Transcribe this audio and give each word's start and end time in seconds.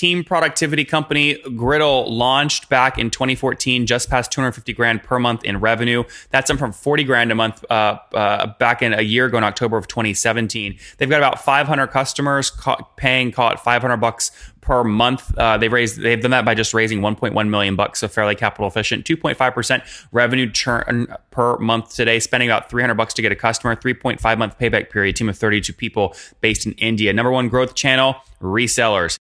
team 0.00 0.24
productivity 0.24 0.82
company. 0.82 1.34
Gridle 1.44 2.08
launched 2.08 2.70
back 2.70 2.96
in 2.96 3.10
2014, 3.10 3.84
just 3.84 4.08
past 4.08 4.32
250 4.32 4.72
grand 4.72 5.02
per 5.02 5.18
month 5.18 5.44
in 5.44 5.60
revenue. 5.60 6.04
That's 6.30 6.48
up 6.48 6.58
from 6.58 6.72
40 6.72 7.04
grand 7.04 7.30
a 7.30 7.34
month 7.34 7.62
uh, 7.68 7.98
uh, 8.14 8.46
back 8.58 8.80
in 8.80 8.94
a 8.94 9.02
year 9.02 9.26
ago 9.26 9.36
in 9.36 9.44
October 9.44 9.76
of 9.76 9.88
2017. 9.88 10.78
They've 10.96 11.10
got 11.10 11.18
about 11.18 11.44
500 11.44 11.88
customers 11.88 12.48
ca- 12.48 12.82
paying, 12.96 13.30
call 13.30 13.52
it 13.52 13.60
500 13.60 13.98
bucks 13.98 14.30
per 14.62 14.82
month. 14.84 15.36
Uh, 15.36 15.58
they've 15.58 15.70
raised, 15.70 16.00
they've 16.00 16.22
done 16.22 16.30
that 16.30 16.46
by 16.46 16.54
just 16.54 16.72
raising 16.72 17.02
1.1 17.02 17.48
million 17.50 17.76
bucks, 17.76 18.00
so 18.00 18.08
fairly 18.08 18.34
capital 18.34 18.68
efficient. 18.68 19.04
2.5% 19.04 20.06
revenue 20.12 20.50
churn 20.50 21.14
per 21.30 21.58
month 21.58 21.94
today, 21.94 22.18
spending 22.20 22.48
about 22.48 22.70
300 22.70 22.94
bucks 22.94 23.12
to 23.12 23.20
get 23.20 23.32
a 23.32 23.36
customer. 23.36 23.76
3.5 23.76 24.38
month 24.38 24.58
payback 24.58 24.88
period. 24.88 25.16
Team 25.16 25.28
of 25.28 25.36
32 25.36 25.74
people 25.74 26.14
based 26.40 26.64
in 26.64 26.72
India. 26.72 27.12
Number 27.12 27.30
one 27.30 27.50
growth 27.50 27.74
channel, 27.74 28.16
resellers. 28.40 29.19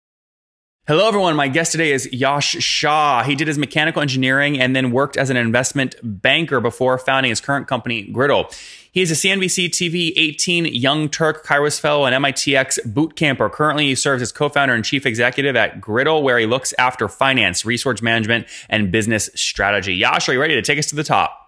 Hello, 0.86 1.08
everyone. 1.08 1.38
My 1.38 1.48
guest 1.48 1.72
today 1.72 1.94
is 1.94 2.12
Yash 2.12 2.62
Shah. 2.62 3.24
He 3.24 3.36
did 3.36 3.48
his 3.48 3.58
mechanical 3.58 4.02
engineering 4.02 4.60
and 4.60 4.76
then 4.76 4.92
worked 4.92 5.16
as 5.16 5.30
an 5.30 5.38
investment 5.38 5.96
banker 6.04 6.60
before 6.60 6.98
founding 6.98 7.30
his 7.30 7.40
current 7.40 7.70
company, 7.70 8.12
Gridle. 8.12 8.54
He 8.92 9.02
is 9.02 9.10
a 9.10 9.14
CNBC 9.14 9.70
TV 9.70 10.12
18 10.18 10.66
Young 10.66 11.08
Turk 11.08 11.46
Kairos 11.46 11.80
Fellow 11.80 12.06
and 12.06 12.14
MITx 12.22 12.94
boot 12.94 13.16
camper. 13.16 13.50
Currently, 13.50 13.86
he 13.86 13.96
serves 13.96 14.22
as 14.22 14.34
co 14.34 14.50
founder 14.50 14.74
and 14.74 14.84
chief 14.84 15.06
executive 15.06 15.56
at 15.56 15.80
Gridle, 15.80 16.22
where 16.22 16.38
he 16.38 16.46
looks 16.46 16.74
after 16.78 17.08
finance, 17.08 17.64
resource 17.64 18.02
management, 18.02 18.46
and 18.68 18.92
business 18.92 19.30
strategy. 19.36 19.94
Yash, 19.94 20.28
are 20.28 20.34
you 20.34 20.42
ready 20.42 20.56
to 20.56 20.62
take 20.62 20.80
us 20.80 20.88
to 20.88 20.98
the 20.98 21.04
top? 21.06 21.40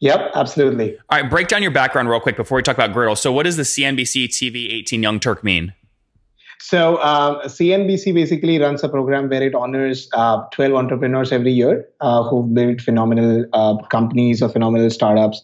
Yep, 0.00 0.30
absolutely. 0.34 0.96
All 1.10 1.20
right, 1.20 1.30
break 1.30 1.48
down 1.48 1.60
your 1.60 1.72
background 1.72 2.08
real 2.08 2.20
quick 2.20 2.38
before 2.38 2.56
we 2.56 2.62
talk 2.62 2.78
about 2.78 2.96
Gridle. 2.96 3.18
So, 3.18 3.32
what 3.32 3.42
does 3.42 3.58
the 3.58 3.64
CNBC 3.64 4.28
TV 4.28 4.72
18 4.72 5.02
Young 5.02 5.20
Turk 5.20 5.44
mean? 5.44 5.74
So 6.64 6.96
uh, 6.98 7.48
CNBC 7.48 8.14
basically 8.14 8.60
runs 8.60 8.84
a 8.84 8.88
program 8.88 9.28
where 9.28 9.42
it 9.42 9.52
honors 9.52 10.08
uh, 10.12 10.44
12 10.52 10.74
entrepreneurs 10.74 11.32
every 11.32 11.50
year 11.50 11.88
uh, 12.00 12.22
who've 12.22 12.54
built 12.54 12.80
phenomenal 12.80 13.44
uh, 13.52 13.78
companies 13.88 14.40
or 14.40 14.48
phenomenal 14.48 14.88
startups. 14.88 15.42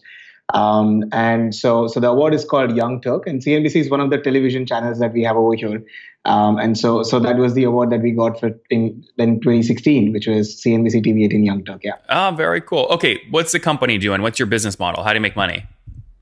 Um, 0.53 1.03
and 1.11 1.53
so, 1.53 1.87
so 1.87 1.99
the 1.99 2.07
award 2.07 2.33
is 2.33 2.45
called 2.45 2.73
Young 2.73 3.01
Turk, 3.01 3.27
and 3.27 3.41
CNBC 3.41 3.75
is 3.75 3.89
one 3.89 3.99
of 3.99 4.11
the 4.11 4.17
television 4.17 4.65
channels 4.65 4.99
that 4.99 5.11
we 5.11 5.21
have 5.23 5.35
over 5.35 5.55
here. 5.55 5.83
Um, 6.23 6.57
and 6.57 6.77
so, 6.77 7.03
so 7.03 7.19
that 7.19 7.35
was 7.35 7.53
the 7.53 7.65
award 7.65 7.89
that 7.89 8.01
we 8.01 8.11
got 8.11 8.39
for 8.39 8.57
in, 8.69 9.05
in 9.17 9.41
2016, 9.41 10.13
which 10.13 10.25
was 10.25 10.55
CNBC 10.55 11.05
TV 11.05 11.25
18 11.25 11.43
Young 11.43 11.65
Turk. 11.65 11.81
Yeah. 11.83 11.95
Ah, 12.07 12.31
very 12.31 12.61
cool. 12.61 12.87
Okay, 12.91 13.21
what's 13.29 13.51
the 13.51 13.59
company 13.59 13.97
doing? 13.97 14.21
What's 14.21 14.39
your 14.39 14.47
business 14.47 14.79
model? 14.79 15.03
How 15.03 15.11
do 15.11 15.15
you 15.15 15.21
make 15.21 15.35
money? 15.35 15.65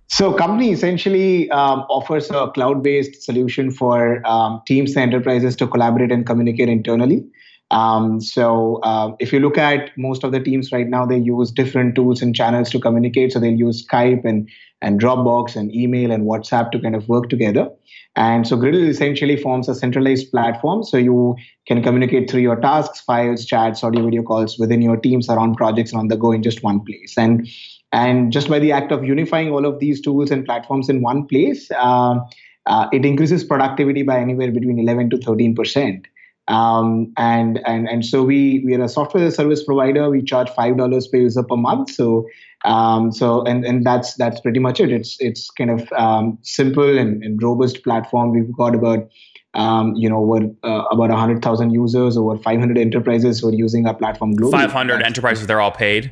So, 0.09 0.33
company 0.33 0.71
essentially 0.71 1.49
um, 1.51 1.79
offers 1.89 2.29
a 2.31 2.49
cloud-based 2.51 3.21
solution 3.21 3.71
for 3.71 4.25
um, 4.25 4.61
teams 4.65 4.95
and 4.95 5.03
enterprises 5.13 5.55
to 5.57 5.67
collaborate 5.67 6.13
and 6.13 6.25
communicate 6.25 6.69
internally. 6.69 7.25
Um, 7.71 8.21
so, 8.21 8.77
uh, 8.83 9.13
if 9.19 9.33
you 9.33 9.41
look 9.41 9.57
at 9.57 9.91
most 9.97 10.23
of 10.23 10.31
the 10.31 10.39
teams 10.39 10.71
right 10.71 10.87
now, 10.87 11.05
they 11.05 11.17
use 11.17 11.51
different 11.51 11.95
tools 11.95 12.21
and 12.21 12.33
channels 12.33 12.69
to 12.69 12.79
communicate. 12.79 13.33
So, 13.33 13.39
they'll 13.39 13.51
use 13.53 13.85
Skype 13.85 14.23
and 14.23 14.49
and 14.81 15.01
Dropbox 15.01 15.55
and 15.55 15.73
email 15.75 16.11
and 16.11 16.23
WhatsApp 16.23 16.71
to 16.71 16.79
kind 16.79 16.95
of 16.95 17.09
work 17.09 17.29
together. 17.29 17.67
And 18.15 18.47
so, 18.47 18.55
Gridle 18.55 18.87
essentially 18.87 19.35
forms 19.35 19.67
a 19.67 19.75
centralized 19.75 20.31
platform. 20.31 20.83
So, 20.85 20.95
you 20.95 21.35
can 21.67 21.83
communicate 21.83 22.31
through 22.31 22.41
your 22.41 22.55
tasks, 22.55 23.01
files, 23.01 23.45
chats, 23.45 23.83
audio, 23.83 24.05
video 24.05 24.23
calls 24.23 24.57
within 24.57 24.81
your 24.81 24.95
teams 24.95 25.27
around 25.29 25.55
projects 25.55 25.91
and 25.91 25.99
on 25.99 26.07
the 26.07 26.15
go 26.15 26.31
in 26.31 26.43
just 26.43 26.63
one 26.63 26.79
place. 26.85 27.15
And 27.17 27.45
and 27.91 28.31
just 28.31 28.49
by 28.49 28.59
the 28.59 28.71
act 28.71 28.91
of 28.91 29.03
unifying 29.03 29.51
all 29.51 29.65
of 29.65 29.79
these 29.79 30.01
tools 30.01 30.31
and 30.31 30.45
platforms 30.45 30.89
in 30.89 31.01
one 31.01 31.25
place, 31.25 31.69
uh, 31.71 32.19
uh, 32.65 32.87
it 32.91 33.05
increases 33.05 33.43
productivity 33.43 34.03
by 34.03 34.19
anywhere 34.19 34.51
between 34.51 34.79
11 34.79 35.09
to 35.11 35.17
13 35.17 35.55
percent. 35.55 36.07
Um, 36.49 37.11
and 37.17 37.59
and 37.65 37.89
and 37.89 38.05
so 38.05 38.23
we 38.23 38.63
we 38.65 38.73
are 38.75 38.83
a 38.83 38.87
software 38.87 39.29
service 39.31 39.63
provider. 39.63 40.09
We 40.09 40.21
charge 40.21 40.49
five 40.51 40.77
dollars 40.77 41.07
per 41.07 41.17
user 41.17 41.43
per 41.43 41.57
month. 41.57 41.91
So 41.91 42.25
um, 42.63 43.11
so 43.11 43.43
and 43.43 43.65
and 43.65 43.85
that's 43.85 44.15
that's 44.15 44.39
pretty 44.39 44.59
much 44.59 44.79
it. 44.79 44.91
It's 44.91 45.17
it's 45.19 45.49
kind 45.51 45.71
of 45.71 45.91
um, 45.91 46.37
simple 46.43 46.97
and, 46.97 47.21
and 47.21 47.41
robust 47.43 47.83
platform. 47.83 48.31
We've 48.31 48.55
got 48.55 48.75
about 48.75 49.09
um, 49.53 49.95
you 49.95 50.09
know, 50.09 50.17
over 50.17 50.45
uh, 50.63 50.83
about 50.91 51.09
100,000 51.09 51.71
users, 51.71 52.15
over 52.15 52.37
500 52.37 52.77
enterprises 52.77 53.39
who 53.39 53.49
are 53.49 53.53
using 53.53 53.87
our 53.87 53.95
platform 53.95 54.35
globally. 54.35 54.51
500 54.51 55.01
enterprises, 55.01 55.47
they're 55.47 55.59
all 55.59 55.71
paid? 55.71 56.11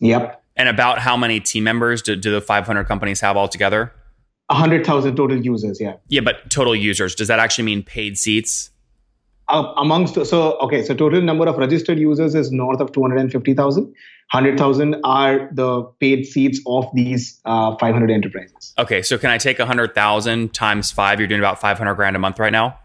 Yep. 0.00 0.41
And 0.56 0.68
about 0.68 0.98
how 0.98 1.16
many 1.16 1.40
team 1.40 1.64
members 1.64 2.02
do, 2.02 2.14
do 2.14 2.30
the 2.30 2.40
500 2.40 2.84
companies 2.84 3.20
have 3.20 3.36
altogether? 3.36 3.92
100,000 4.48 5.16
total 5.16 5.42
users, 5.42 5.80
yeah. 5.80 5.94
Yeah, 6.08 6.20
but 6.20 6.50
total 6.50 6.76
users, 6.76 7.14
does 7.14 7.28
that 7.28 7.38
actually 7.38 7.64
mean 7.64 7.82
paid 7.82 8.18
seats? 8.18 8.70
Uh, 9.48 9.72
amongst 9.76 10.14
so 10.24 10.56
okay 10.60 10.84
so 10.84 10.94
total 10.94 11.20
number 11.20 11.46
of 11.46 11.58
registered 11.58 11.98
users 11.98 12.34
is 12.34 12.52
north 12.52 12.80
of 12.80 12.92
250000 12.92 13.84
100000 14.30 14.96
are 15.02 15.50
the 15.52 15.82
paid 15.98 16.24
seats 16.24 16.60
of 16.66 16.86
these 16.94 17.40
uh, 17.44 17.76
500 17.76 18.10
enterprises 18.10 18.72
okay 18.78 19.02
so 19.02 19.18
can 19.18 19.30
i 19.30 19.36
take 19.36 19.58
100000 19.58 20.54
times 20.54 20.92
five 20.92 21.18
you're 21.18 21.26
doing 21.26 21.40
about 21.40 21.60
500 21.60 21.94
grand 21.96 22.14
a 22.14 22.20
month 22.20 22.38
right 22.38 22.52
now 22.52 22.78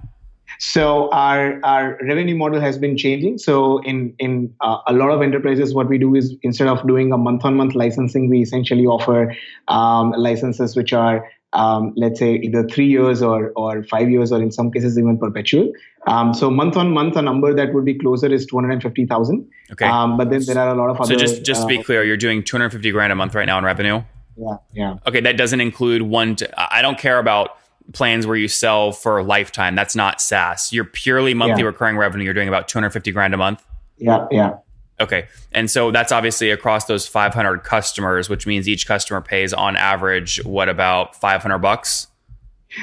so 0.60 1.10
our 1.12 1.60
our 1.64 1.98
revenue 2.02 2.36
model 2.36 2.60
has 2.60 2.78
been 2.78 2.98
changing. 2.98 3.38
So 3.38 3.80
in 3.84 4.14
in 4.20 4.54
uh, 4.62 4.80
a 4.88 4.94
lot 4.94 5.10
of 5.10 5.22
enterprises, 5.22 5.74
what 5.74 5.88
we 5.88 5.98
do 5.98 6.16
is 6.16 6.36
instead 6.42 6.68
of 6.68 6.86
doing 6.88 7.12
a 7.12 7.18
month 7.18 7.46
on 7.46 7.56
month 7.56 7.76
licensing, 7.76 8.30
we 8.30 8.42
essentially 8.42 8.86
offer 8.86 9.36
um, 9.68 10.12
licenses 10.12 10.76
which 10.76 10.94
are 10.94 11.28
um, 11.54 11.94
let's 11.96 12.20
say 12.20 12.36
either 12.36 12.68
three 12.68 12.88
years 12.88 13.22
or 13.22 13.52
or 13.56 13.84
five 13.84 14.10
years, 14.10 14.32
or 14.32 14.42
in 14.42 14.52
some 14.52 14.72
cases 14.72 14.98
even 14.98 15.18
perpetual. 15.18 15.72
Um, 16.06 16.34
so 16.34 16.50
month 16.50 16.78
on 16.78 16.92
month, 16.92 17.16
a 17.16 17.22
number 17.22 17.54
that 17.54 17.74
would 17.74 17.86
be 17.86 17.98
closer 17.98 18.28
is 18.28 18.46
two 18.46 18.58
hundred 18.58 18.72
and 18.72 18.82
fifty 18.84 19.06
thousand. 19.06 19.50
Okay. 19.72 19.86
Um, 19.86 20.18
but 20.18 20.30
then 20.30 20.44
there 20.46 20.58
are 20.60 20.70
a 20.70 20.76
lot 20.76 20.90
of 20.90 21.00
other. 21.00 21.14
So 21.14 21.20
just 21.20 21.44
just 21.44 21.62
to 21.62 21.68
be 21.68 21.80
uh, 21.80 21.84
clear, 21.84 22.04
you're 22.04 22.18
doing 22.18 22.44
two 22.44 22.58
hundred 22.58 22.72
fifty 22.72 22.92
grand 22.92 23.12
a 23.12 23.16
month 23.16 23.34
right 23.36 23.46
now 23.46 23.58
in 23.58 23.64
revenue. 23.64 24.04
Yeah. 24.38 24.58
Yeah. 24.74 24.98
Okay, 25.08 25.22
that 25.22 25.38
doesn't 25.38 25.62
include 25.62 26.04
one. 26.04 26.38
I 26.58 26.82
don't 26.82 26.98
care 26.98 27.18
about 27.18 27.58
plans 27.94 28.28
where 28.28 28.36
you 28.36 28.48
sell 28.48 28.92
for 28.92 29.18
a 29.18 29.24
lifetime. 29.24 29.76
That's 29.76 29.96
not 29.96 30.22
SaaS. 30.22 30.74
You're 30.74 30.86
purely 30.86 31.34
monthly 31.34 31.62
yeah. 31.62 31.68
recurring 31.68 31.98
revenue. 31.98 32.26
You're 32.26 32.34
doing 32.34 32.48
about 32.48 32.68
250 32.68 33.12
grand 33.12 33.34
a 33.34 33.38
month. 33.38 33.64
Yeah, 33.98 34.28
yeah. 34.32 34.58
Okay. 35.00 35.28
And 35.52 35.70
so 35.70 35.92
that's 35.92 36.12
obviously 36.12 36.50
across 36.50 36.86
those 36.86 37.08
500 37.08 37.64
customers, 37.64 38.30
which 38.30 38.48
means 38.48 38.68
each 38.68 38.88
customer 38.88 39.22
pays 39.22 39.54
on 39.54 39.76
average 39.76 40.44
what 40.44 40.70
about 40.70 41.16
500 41.16 41.60
bucks? 41.60 42.08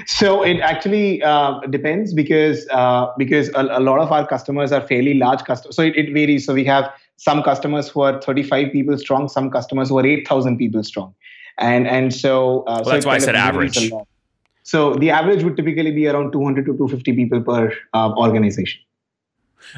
So 0.06 0.42
it 0.42 0.60
actually 0.60 1.22
uh, 1.22 1.60
depends 1.71 2.15
because 2.15 2.66
uh, 2.71 3.12
because 3.19 3.48
a, 3.50 3.60
a, 3.78 3.81
lot 3.81 4.00
of 4.00 4.10
our 4.10 4.26
customers 4.26 4.72
are 4.72 4.81
fairly 4.81 5.15
large 5.15 5.44
customers. 5.44 5.76
So 5.76 5.82
it, 5.82 5.94
it, 5.97 6.12
varies. 6.12 6.47
So 6.47 6.54
we 6.54 6.65
have 6.65 6.91
some 7.16 7.42
customers 7.42 7.91
who 7.91 8.00
are 8.00 8.21
35 8.21 8.72
people 8.72 8.97
strong, 8.97 9.28
some 9.28 9.50
customers 9.50 9.91
who 9.91 9.98
are 9.98 10.06
8,000 10.06 10.56
people 10.56 10.82
strong, 10.82 11.15
and 11.59 11.86
and 11.86 12.15
so, 12.15 12.62
uh, 12.62 12.76
well, 12.76 12.84
so 12.84 12.91
that's 12.91 13.06
why 13.06 13.15
I 13.16 13.19
said 13.19 13.36
average. 13.36 13.92
So 14.65 14.95
the 14.95 15.11
average 15.11 15.45
would 15.45 15.57
typically 15.57 15.93
be 15.93 16.09
around 16.09 16.33
200 16.33 16.65
to 16.67 16.73
250 16.73 17.13
people 17.15 17.43
per 17.43 17.73
uh, 17.93 18.13
organization. 18.17 18.81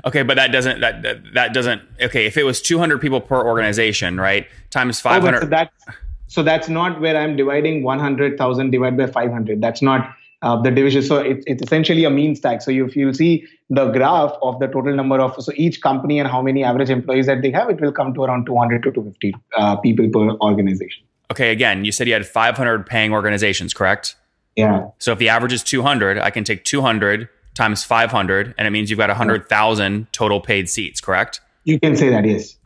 Okay, 0.04 0.22
but 0.22 0.36
that 0.36 0.52
doesn't 0.52 0.80
that, 0.80 1.02
that, 1.02 1.34
that 1.34 1.54
doesn't 1.54 1.82
okay. 2.00 2.26
If 2.26 2.36
it 2.36 2.44
was 2.44 2.60
200 2.60 3.00
people 3.00 3.20
per 3.20 3.44
organization, 3.44 4.18
right, 4.18 4.46
times 4.70 5.00
500. 5.00 5.36
Oh, 5.36 5.40
so 5.40 5.46
that's 5.46 5.84
so 6.28 6.42
that's 6.42 6.68
not 6.68 7.00
where 7.00 7.16
I'm 7.16 7.36
dividing 7.36 7.82
100,000 7.82 8.70
divided 8.70 8.96
by 8.96 9.06
500. 9.06 9.60
That's 9.60 9.82
not 9.82 10.14
uh, 10.42 10.60
the 10.60 10.70
division. 10.70 11.02
So 11.02 11.18
it, 11.18 11.42
it's 11.46 11.62
essentially 11.62 12.04
a 12.04 12.10
mean 12.10 12.34
stack. 12.34 12.62
So 12.62 12.70
if 12.70 12.96
you 12.96 13.12
see 13.12 13.46
the 13.70 13.90
graph 13.90 14.32
of 14.42 14.58
the 14.58 14.66
total 14.66 14.94
number 14.94 15.20
of 15.20 15.40
so 15.42 15.52
each 15.54 15.80
company 15.80 16.18
and 16.18 16.28
how 16.28 16.42
many 16.42 16.64
average 16.64 16.90
employees 16.90 17.26
that 17.26 17.42
they 17.42 17.50
have, 17.52 17.70
it 17.70 17.80
will 17.80 17.92
come 17.92 18.12
to 18.14 18.24
around 18.24 18.46
200 18.46 18.82
to 18.84 18.92
250 18.92 19.34
uh, 19.56 19.76
people 19.76 20.08
per 20.10 20.36
organization. 20.40 21.04
Okay, 21.30 21.50
again, 21.50 21.84
you 21.84 21.92
said 21.92 22.06
you 22.06 22.12
had 22.12 22.26
500 22.26 22.86
paying 22.86 23.12
organizations, 23.12 23.74
correct? 23.74 24.16
Yeah. 24.56 24.88
So 24.98 25.12
if 25.12 25.18
the 25.18 25.28
average 25.28 25.52
is 25.52 25.62
200, 25.62 26.18
I 26.18 26.30
can 26.30 26.42
take 26.42 26.64
200 26.64 27.28
times 27.54 27.84
500, 27.84 28.54
and 28.58 28.66
it 28.66 28.70
means 28.70 28.90
you've 28.90 28.98
got 28.98 29.10
100,000 29.10 30.12
total 30.12 30.40
paid 30.40 30.68
seats, 30.68 31.00
correct? 31.00 31.40
You 31.64 31.78
can 31.78 31.96
say 31.96 32.10
that, 32.10 32.24
yes. 32.26 32.56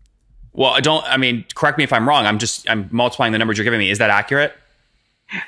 Well, 0.53 0.71
I 0.71 0.81
don't, 0.81 1.05
I 1.05 1.17
mean, 1.17 1.45
correct 1.55 1.79
me 1.79 1.85
if 1.85 1.93
I'm 1.93 2.09
wrong. 2.09 2.27
I'm 2.27 2.39
just, 2.39 2.69
I'm 2.69 2.89
multiplying 2.91 3.33
the 3.33 3.39
numbers 3.39 3.59
you're 3.59 3.65
giving 3.65 3.79
me. 3.79 3.91
Is 3.91 3.99
that 3.99 4.11
accurate? 4.11 4.53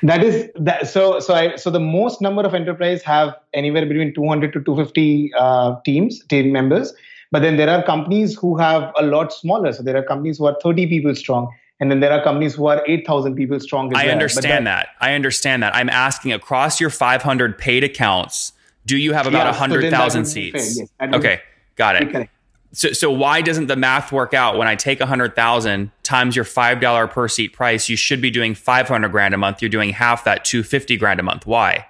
That 0.01 0.23
is 0.23 0.49
that. 0.55 0.87
So, 0.87 1.19
so 1.19 1.33
I, 1.33 1.57
so 1.57 1.69
the 1.69 1.79
most 1.79 2.21
number 2.21 2.41
of 2.43 2.53
enterprise 2.53 3.03
have 3.03 3.35
anywhere 3.53 3.85
between 3.85 4.13
200 4.13 4.53
to 4.53 4.63
250 4.63 5.31
uh, 5.37 5.75
teams, 5.83 6.23
team 6.27 6.53
members. 6.53 6.93
But 7.31 7.41
then 7.41 7.57
there 7.57 7.69
are 7.69 7.83
companies 7.83 8.33
who 8.33 8.57
have 8.57 8.93
a 8.97 9.03
lot 9.03 9.33
smaller. 9.33 9.73
So 9.73 9.83
there 9.83 9.97
are 9.97 10.03
companies 10.03 10.37
who 10.37 10.45
are 10.45 10.55
30 10.63 10.87
people 10.87 11.13
strong 11.15 11.53
and 11.83 11.91
then 11.91 11.99
there 11.99 12.13
are 12.13 12.23
companies 12.23 12.55
who 12.55 12.67
are 12.67 12.81
8,000 12.87 13.35
people 13.35 13.59
strong. 13.59 13.93
I 13.93 14.05
well. 14.05 14.13
understand 14.13 14.67
that, 14.67 14.87
that. 14.99 15.05
I 15.05 15.15
understand 15.15 15.63
that. 15.63 15.75
I'm 15.75 15.89
asking 15.89 16.31
across 16.31 16.79
your 16.79 16.89
500 16.89 17.57
paid 17.57 17.83
accounts, 17.83 18.53
do 18.85 18.95
you 18.95 19.11
have 19.11 19.27
about 19.27 19.47
yeah, 19.47 19.59
100,000 19.59 20.23
so 20.23 20.31
seats? 20.31 20.79
Yes, 20.79 20.89
okay, 21.13 21.41
got 21.75 22.01
it. 22.01 22.29
So, 22.71 22.93
so 22.93 23.11
why 23.11 23.41
doesn't 23.41 23.67
the 23.67 23.75
math 23.75 24.13
work 24.13 24.33
out 24.33 24.57
when 24.57 24.65
I 24.65 24.75
take 24.75 25.01
100,000 25.01 25.91
times 26.03 26.37
your 26.37 26.45
$5 26.45 27.11
per 27.11 27.27
seat 27.27 27.49
price? 27.49 27.89
You 27.89 27.97
should 27.97 28.21
be 28.21 28.31
doing 28.31 28.55
500 28.55 29.09
grand 29.09 29.33
a 29.33 29.37
month. 29.37 29.61
You're 29.61 29.67
doing 29.67 29.89
half 29.89 30.23
that, 30.23 30.45
250 30.45 30.95
grand 30.95 31.19
a 31.19 31.23
month. 31.23 31.45
Why? 31.45 31.85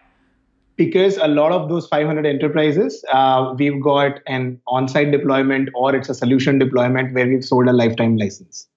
because 0.76 1.18
a 1.18 1.28
lot 1.28 1.52
of 1.52 1.70
those 1.70 1.88
500 1.88 2.26
enterprises, 2.26 3.06
uh, 3.12 3.54
we've 3.56 3.80
got 3.80 4.20
an 4.26 4.60
on-site 4.66 5.12
deployment 5.12 5.70
or 5.76 5.96
it's 5.96 6.10
a 6.10 6.16
solution 6.16 6.58
deployment 6.58 7.14
where 7.14 7.28
we've 7.28 7.46
sold 7.46 7.68
a 7.68 7.74
lifetime 7.74 8.18
license. 8.18 8.68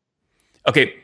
Okay. 0.66 0.94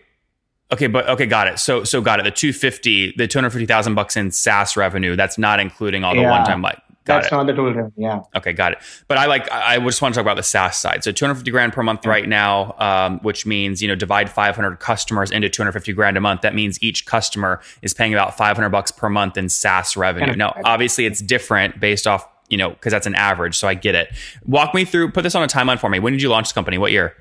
Okay, 0.73 0.87
but 0.87 1.07
okay, 1.09 1.27
got 1.27 1.47
it. 1.49 1.59
So 1.59 1.85
so 1.85 2.01
got 2.01 2.19
it. 2.19 2.23
The 2.25 2.31
250, 2.31 3.15
the 3.17 3.29
250,000 3.29 3.95
bucks 3.95 4.17
in 4.17 4.31
SaaS 4.31 4.77
revenue, 4.77 5.17
that's 5.17 5.37
not 5.39 5.61
including 5.61 6.03
all 6.05 6.15
the 6.15 6.23
Yeah. 6.23 6.31
one-time 6.31 6.63
like 6.63 6.79
got 7.05 7.23
That's 7.23 7.33
it. 7.33 7.35
not 7.35 7.47
the 7.47 7.53
total 7.53 7.75
revenue. 7.75 7.91
Yeah. 7.97 8.21
Okay, 8.37 8.53
got 8.53 8.73
it. 8.73 8.79
But 9.09 9.19
I 9.19 9.27
like 9.27 9.51
I 9.51 9.79
just 9.81 10.01
want 10.01 10.15
to 10.15 10.19
talk 10.19 10.25
about 10.25 10.37
the 10.37 10.43
SaaS 10.43 10.77
side. 10.79 11.05
So 11.05 11.13
250 11.13 11.51
grand 11.51 11.73
per 11.73 11.83
month 11.83 12.07
right 12.07 12.29
now, 12.29 12.75
um, 12.79 13.19
which 13.21 13.45
means 13.45 13.83
you 13.83 13.89
know 13.89 13.95
divide 13.97 14.31
500 14.31 14.77
customers 14.79 15.31
into 15.31 15.49
250 15.51 15.93
grand 15.93 16.17
a 16.17 16.21
month. 16.21 16.41
That 16.43 16.55
means 16.55 16.83
each 16.83 17.05
customer 17.07 17.61
is 17.83 17.93
paying 17.93 18.15
about 18.15 18.37
500 18.37 18.71
bucks 18.71 18.91
per 18.93 19.09
month 19.11 19.37
in 19.37 19.49
SaaS 19.51 19.97
revenue. 19.97 20.35
Now, 20.37 20.55
obviously, 20.65 21.05
it's 21.07 21.21
different 21.21 21.81
based 21.81 22.07
off 22.07 22.27
you 22.49 22.57
know 22.57 22.71
because 22.71 22.93
that's 22.93 23.07
an 23.07 23.15
average. 23.17 23.57
So 23.59 23.67
I 23.69 23.75
get 23.75 23.95
it. 23.95 24.09
Walk 24.47 24.73
me 24.75 24.85
through. 24.87 25.11
Put 25.11 25.23
this 25.23 25.35
on 25.35 25.43
a 25.43 25.49
timeline 25.49 25.79
for 25.81 25.91
me. 25.91 25.99
When 25.99 26.13
did 26.15 26.23
you 26.23 26.29
launch 26.31 26.49
the 26.49 26.55
company? 26.55 26.79
What 26.79 26.93
year? 26.93 27.15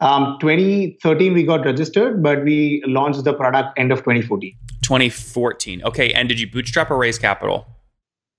Um, 0.00 0.36
2013 0.40 1.32
we 1.32 1.44
got 1.44 1.64
registered, 1.64 2.22
but 2.22 2.44
we 2.44 2.82
launched 2.86 3.24
the 3.24 3.32
product 3.32 3.78
end 3.78 3.92
of 3.92 4.00
2014. 4.00 4.54
2014. 4.82 5.82
Okay, 5.84 6.12
and 6.12 6.28
did 6.28 6.38
you 6.38 6.50
bootstrap 6.50 6.90
or 6.90 6.98
raise 6.98 7.18
capital? 7.18 7.66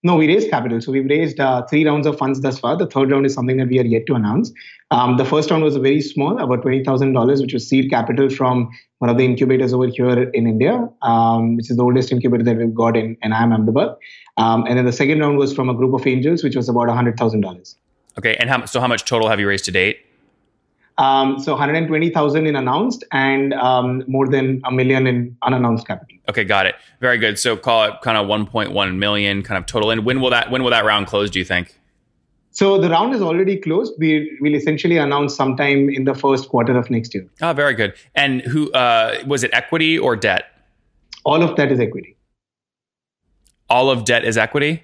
No, 0.04 0.15
we 0.15 0.27
raised 0.27 0.50
capital. 0.50 0.80
So 0.80 0.92
we've 0.92 1.09
raised 1.09 1.39
uh, 1.39 1.65
three 1.65 1.86
rounds 1.86 2.06
of 2.06 2.18
funds 2.18 2.39
thus 2.42 2.59
far. 2.59 2.77
The 2.77 2.86
third 2.86 3.12
round 3.12 3.25
is 3.25 3.33
something 3.33 3.57
that 3.57 3.68
we 3.68 3.80
are 3.80 3.86
yet 3.86 4.06
to 4.07 4.13
announce. 4.13 4.51
Um, 4.92 5.18
the 5.18 5.25
first 5.25 5.50
round 5.50 5.63
was 5.63 5.75
very 5.75 6.01
small, 6.01 6.38
about 6.38 6.62
twenty 6.62 6.83
thousand 6.83 7.13
dollars, 7.13 7.42
which 7.42 7.54
was 7.54 7.68
seed 7.68 7.89
capital 7.89 8.30
from 8.30 8.69
one 9.00 9.09
of 9.09 9.18
the 9.18 9.25
incubators 9.25 9.74
over 9.74 9.88
here 9.88 10.30
in 10.30 10.48
India, 10.48 10.88
um, 11.01 11.57
which 11.57 11.69
is 11.69 11.77
the 11.77 11.83
oldest 11.83 12.12
incubator 12.12 12.44
that 12.44 12.57
we've 12.57 12.74
got 12.74 12.95
in, 12.95 13.18
in 13.21 13.31
IIM 13.31 13.54
Ahmedabad. 13.54 13.95
Um, 14.38 14.65
and 14.68 14.77
then 14.77 14.86
the 14.86 14.94
second 14.94 15.19
round 15.19 15.38
was 15.38 15.54
from 15.54 15.68
a 15.68 15.74
group 15.74 15.94
of 15.94 16.06
angels, 16.07 16.44
which 16.44 16.56
was 16.56 16.69
about 16.69 16.89
hundred 16.89 17.18
thousand 17.18 17.42
dollars. 17.42 17.75
Okay, 18.18 18.36
and 18.36 18.50
how 18.50 18.63
so? 18.65 18.80
How 18.80 18.88
much 18.88 19.04
total 19.04 19.27
have 19.27 19.39
you 19.39 19.48
raised 19.48 19.65
to 19.65 19.71
date? 19.71 20.06
Um, 20.97 21.39
so 21.39 21.51
120,000 21.51 22.47
in 22.47 22.55
announced 22.55 23.03
and 23.11 23.53
um, 23.53 24.03
more 24.07 24.27
than 24.27 24.61
a 24.65 24.71
million 24.71 25.05
in 25.05 25.38
unannounced 25.44 25.85
capital. 25.85 26.17
Okay, 26.27 26.44
got 26.44 26.65
it. 26.65 26.75
Very 27.01 27.17
good. 27.19 27.38
So 27.38 27.55
call 27.55 27.83
it 27.85 27.94
kind 28.01 28.17
of 28.17 28.25
1.1 28.27 28.97
million 28.97 29.44
kind 29.44 29.57
of 29.59 29.67
total. 29.67 29.91
And 29.91 30.05
when 30.05 30.21
will 30.21 30.31
that 30.31 30.49
when 30.49 30.63
will 30.63 30.71
that 30.71 30.85
round 30.85 31.05
close? 31.07 31.29
Do 31.29 31.38
you 31.39 31.45
think? 31.45 31.79
So 32.49 32.79
the 32.79 32.89
round 32.89 33.13
is 33.13 33.21
already 33.21 33.57
closed. 33.57 33.94
We 33.99 34.35
will 34.41 34.55
essentially 34.55 34.97
announce 34.97 35.35
sometime 35.35 35.89
in 35.91 36.05
the 36.05 36.15
first 36.15 36.49
quarter 36.49 36.75
of 36.75 36.89
next 36.89 37.13
year. 37.13 37.29
Oh, 37.44 37.53
very 37.53 37.75
good. 37.75 37.94
And 38.15 38.41
who 38.41 38.71
uh, 38.71 39.19
was 39.27 39.44
it? 39.44 39.51
Equity 39.53 39.99
or 39.99 40.15
debt? 40.15 40.45
All 41.23 41.44
of 41.44 41.55
that 41.57 41.71
is 41.71 41.79
equity. 41.79 42.17
All 43.69 43.91
of 43.91 44.05
debt 44.05 44.25
is 44.25 44.38
equity. 44.38 44.83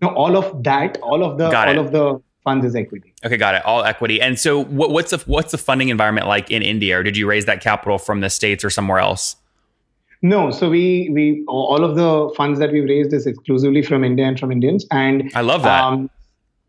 No, 0.00 0.08
all 0.10 0.36
of 0.36 0.62
that, 0.62 0.98
all 0.98 1.24
of 1.24 1.38
the, 1.38 1.50
Got 1.50 1.66
all 1.66 1.74
it. 1.74 1.78
of 1.80 1.90
the 1.90 2.22
funds 2.48 2.64
is 2.64 2.74
equity. 2.74 3.12
Okay, 3.24 3.36
got 3.36 3.54
it. 3.54 3.62
All 3.64 3.84
equity. 3.84 4.20
And 4.20 4.38
so, 4.38 4.64
what, 4.64 4.90
what's 4.90 5.10
the 5.10 5.18
what's 5.26 5.52
the 5.52 5.58
funding 5.58 5.90
environment 5.90 6.26
like 6.26 6.50
in 6.50 6.62
India? 6.62 6.98
Or 6.98 7.02
did 7.02 7.16
you 7.16 7.26
raise 7.28 7.44
that 7.44 7.60
capital 7.60 7.98
from 7.98 8.20
the 8.20 8.30
states 8.30 8.64
or 8.64 8.70
somewhere 8.70 8.98
else? 8.98 9.36
No, 10.22 10.50
so 10.50 10.68
we 10.70 11.10
we 11.12 11.44
all 11.46 11.84
of 11.84 11.94
the 11.94 12.34
funds 12.36 12.58
that 12.58 12.72
we've 12.72 12.88
raised 12.94 13.12
is 13.12 13.26
exclusively 13.26 13.82
from 13.82 14.02
India 14.02 14.26
and 14.26 14.40
from 14.40 14.50
Indians, 14.50 14.86
and 14.90 15.30
I 15.34 15.42
love 15.42 15.62
that. 15.62 15.84
Um, 15.84 16.10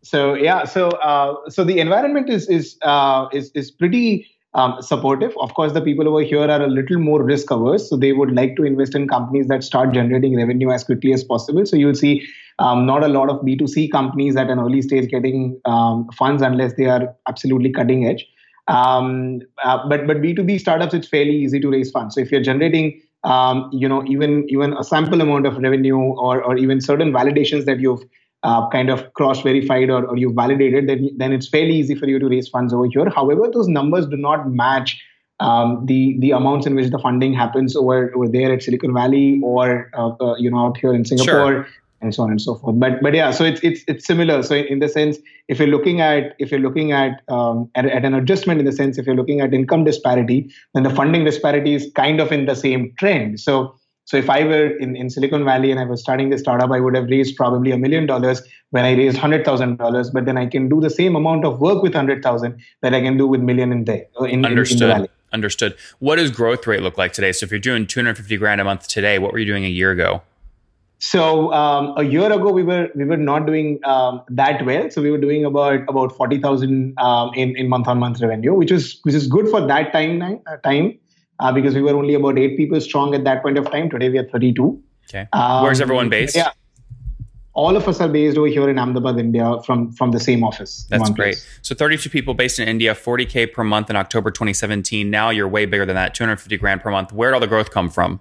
so 0.02 0.34
yeah, 0.34 0.64
so 0.64 0.90
uh, 1.10 1.48
so 1.48 1.64
the 1.64 1.78
environment 1.80 2.28
is 2.28 2.48
is 2.48 2.76
uh, 2.82 3.26
is 3.32 3.50
is 3.54 3.70
pretty 3.70 4.26
um, 4.54 4.80
supportive. 4.80 5.32
Of 5.40 5.54
course, 5.54 5.72
the 5.72 5.80
people 5.80 6.08
over 6.08 6.22
here 6.22 6.50
are 6.50 6.62
a 6.62 6.66
little 6.68 6.98
more 6.98 7.22
risk 7.22 7.50
averse, 7.50 7.88
so 7.88 7.96
they 7.96 8.12
would 8.12 8.34
like 8.34 8.56
to 8.56 8.64
invest 8.64 8.94
in 8.94 9.06
companies 9.08 9.46
that 9.48 9.62
start 9.62 9.92
generating 9.92 10.36
revenue 10.36 10.70
as 10.70 10.84
quickly 10.84 11.12
as 11.12 11.22
possible. 11.22 11.64
So 11.66 11.76
you'll 11.76 11.94
see 11.94 12.26
um, 12.58 12.84
not 12.86 13.04
a 13.04 13.08
lot 13.08 13.30
of 13.30 13.40
B2C 13.40 13.90
companies 13.90 14.36
at 14.36 14.50
an 14.50 14.58
early 14.58 14.82
stage 14.82 15.10
getting 15.10 15.60
um, 15.64 16.08
funds 16.16 16.42
unless 16.42 16.74
they 16.74 16.86
are 16.86 17.14
absolutely 17.28 17.72
cutting 17.72 18.06
edge. 18.06 18.26
Um, 18.68 19.40
uh, 19.64 19.88
but 19.88 20.06
but 20.06 20.18
B2B 20.18 20.60
startups, 20.60 20.94
it's 20.94 21.08
fairly 21.08 21.34
easy 21.34 21.60
to 21.60 21.70
raise 21.70 21.90
funds. 21.90 22.14
So 22.14 22.20
if 22.20 22.30
you're 22.30 22.42
generating 22.42 23.00
um, 23.24 23.68
you 23.72 23.88
know 23.88 24.04
even 24.06 24.46
even 24.48 24.72
a 24.74 24.84
sample 24.84 25.20
amount 25.20 25.46
of 25.46 25.58
revenue 25.58 25.98
or 25.98 26.42
or 26.42 26.56
even 26.56 26.80
certain 26.80 27.12
validations 27.12 27.64
that 27.66 27.80
you've 27.80 28.02
uh, 28.42 28.68
kind 28.70 28.90
of 28.90 29.12
cross 29.14 29.42
verified 29.42 29.90
or, 29.90 30.04
or 30.06 30.16
you've 30.16 30.34
validated, 30.34 30.88
then, 30.88 31.10
then 31.16 31.32
it's 31.32 31.48
fairly 31.48 31.74
easy 31.74 31.94
for 31.94 32.06
you 32.06 32.18
to 32.18 32.28
raise 32.28 32.48
funds 32.48 32.72
over 32.72 32.86
here. 32.86 33.10
However, 33.10 33.48
those 33.52 33.68
numbers 33.68 34.06
do 34.06 34.16
not 34.16 34.50
match 34.50 35.00
um, 35.40 35.84
the 35.86 36.16
the 36.20 36.32
amounts 36.32 36.66
in 36.66 36.74
which 36.74 36.90
the 36.90 36.98
funding 36.98 37.32
happens 37.32 37.74
over 37.74 38.14
over 38.14 38.28
there 38.28 38.52
at 38.52 38.62
Silicon 38.62 38.92
Valley 38.92 39.40
or 39.42 39.90
uh, 39.96 40.10
uh, 40.20 40.36
you 40.36 40.50
know 40.50 40.66
out 40.66 40.76
here 40.76 40.94
in 40.94 41.04
Singapore. 41.04 41.66
And 42.02 42.14
so 42.14 42.22
on 42.22 42.30
and 42.30 42.40
so 42.40 42.54
forth. 42.54 42.80
But 42.80 43.02
but 43.02 43.12
yeah, 43.12 43.30
so 43.30 43.44
it's 43.44 43.60
it's 43.62 43.84
it's 43.86 44.06
similar. 44.06 44.42
So 44.42 44.54
in, 44.54 44.64
in 44.68 44.78
the 44.78 44.88
sense, 44.88 45.18
if 45.48 45.58
you're 45.58 45.68
looking 45.68 46.00
at 46.00 46.34
if 46.38 46.50
you're 46.50 46.60
looking 46.60 46.92
at, 46.92 47.20
um, 47.28 47.70
at 47.74 47.84
at 47.84 48.06
an 48.06 48.14
adjustment 48.14 48.58
in 48.58 48.64
the 48.64 48.72
sense, 48.72 48.96
if 48.96 49.04
you're 49.04 49.14
looking 49.14 49.42
at 49.42 49.52
income 49.52 49.84
disparity, 49.84 50.50
then 50.72 50.82
the 50.82 50.88
funding 50.88 51.24
disparity 51.24 51.74
is 51.74 51.92
kind 51.94 52.18
of 52.18 52.32
in 52.32 52.46
the 52.46 52.54
same 52.54 52.94
trend. 52.98 53.38
So 53.38 53.74
so 54.10 54.16
if 54.16 54.28
I 54.28 54.42
were 54.42 54.76
in, 54.78 54.96
in 54.96 55.08
Silicon 55.08 55.44
Valley 55.44 55.70
and 55.70 55.78
I 55.78 55.84
was 55.84 56.00
starting 56.00 56.30
this 56.30 56.40
startup, 56.40 56.72
I 56.72 56.80
would 56.80 56.96
have 56.96 57.04
raised 57.04 57.36
probably 57.36 57.70
a 57.70 57.78
million 57.78 58.06
dollars 58.06 58.42
when 58.70 58.84
I 58.84 58.96
raised 58.96 59.16
hundred 59.16 59.44
thousand 59.44 59.76
dollars. 59.76 60.10
But 60.10 60.24
then 60.24 60.36
I 60.36 60.46
can 60.46 60.68
do 60.68 60.80
the 60.80 60.90
same 60.90 61.14
amount 61.14 61.44
of 61.44 61.60
work 61.60 61.80
with 61.80 61.94
hundred 61.94 62.20
thousand 62.20 62.60
that 62.80 62.92
I 62.92 63.00
can 63.00 63.16
do 63.16 63.28
with 63.28 63.40
million 63.40 63.70
in 63.70 63.84
there 63.84 64.06
in, 64.18 64.24
in, 64.24 64.30
in 64.32 64.42
the 64.42 64.48
Understood. 64.48 64.88
valley. 64.88 65.08
Understood. 65.32 65.76
What 66.00 66.16
does 66.16 66.32
growth 66.32 66.66
rate 66.66 66.82
look 66.82 66.98
like 66.98 67.12
today? 67.12 67.30
So 67.30 67.44
if 67.44 67.52
you're 67.52 67.60
doing 67.60 67.86
250 67.86 68.36
grand 68.36 68.60
a 68.60 68.64
month 68.64 68.88
today, 68.88 69.20
what 69.20 69.32
were 69.32 69.38
you 69.38 69.46
doing 69.46 69.64
a 69.64 69.68
year 69.68 69.92
ago? 69.92 70.22
So 70.98 71.52
um, 71.52 71.94
a 71.96 72.02
year 72.02 72.32
ago 72.32 72.50
we 72.50 72.64
were 72.64 72.88
we 72.96 73.04
were 73.04 73.16
not 73.16 73.46
doing 73.46 73.78
um, 73.84 74.22
that 74.28 74.66
well. 74.66 74.90
So 74.90 75.02
we 75.02 75.12
were 75.12 75.18
doing 75.18 75.44
about 75.44 75.88
about 75.88 76.16
forty 76.16 76.40
thousand 76.40 76.98
um, 76.98 77.30
in 77.34 77.56
in 77.56 77.68
month 77.68 77.86
on 77.86 78.00
month 78.00 78.20
revenue, 78.20 78.54
which 78.54 78.72
is 78.72 78.98
which 79.04 79.14
is 79.14 79.28
good 79.28 79.48
for 79.50 79.64
that 79.68 79.92
time 79.92 80.20
uh, 80.48 80.56
time 80.56 80.98
uh, 81.40 81.52
because 81.52 81.74
we 81.74 81.82
were 81.82 81.96
only 81.96 82.14
about 82.14 82.38
eight 82.38 82.56
people 82.56 82.80
strong 82.80 83.14
at 83.14 83.24
that 83.24 83.42
point 83.42 83.58
of 83.58 83.70
time. 83.70 83.90
Today 83.90 84.08
we 84.08 84.18
are 84.18 84.28
thirty 84.28 84.52
two. 84.52 84.82
Okay. 85.08 85.26
Um, 85.32 85.64
Where's 85.64 85.80
everyone 85.80 86.08
based? 86.08 86.36
Yeah, 86.36 86.52
all 87.52 87.76
of 87.76 87.88
us 87.88 88.00
are 88.00 88.08
based 88.08 88.38
over 88.38 88.46
here 88.46 88.68
in 88.68 88.78
Ahmedabad, 88.78 89.18
India, 89.18 89.56
from 89.66 89.92
from 89.92 90.12
the 90.12 90.20
same 90.20 90.44
office. 90.44 90.86
That's 90.88 91.10
great. 91.10 91.34
place. 91.34 91.46
So 91.62 91.74
32 91.74 92.08
people 92.08 92.34
based 92.34 92.58
in 92.58 92.68
India, 92.68 92.94
40k 92.94 93.52
per 93.52 93.64
month 93.64 93.90
in 93.90 93.96
October 93.96 94.30
2017. 94.30 95.10
Now 95.10 95.30
you're 95.30 95.48
way 95.48 95.66
bigger 95.66 95.86
than 95.86 95.96
that, 95.96 96.14
250 96.14 96.56
grand 96.58 96.80
per 96.80 96.90
month. 96.90 97.12
Where 97.12 97.30
did 97.30 97.34
all 97.34 97.40
the 97.40 97.46
growth 97.46 97.70
come 97.70 97.90
from? 97.90 98.20